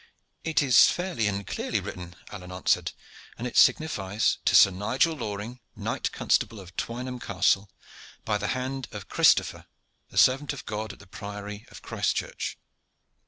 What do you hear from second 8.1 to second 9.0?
by the hand